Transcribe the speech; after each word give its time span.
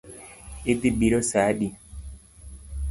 Idhi 0.73 0.91
biro 1.03 1.21
saa 1.29 1.47
adi? 1.53 1.71